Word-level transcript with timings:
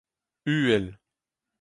uhel 0.53 0.85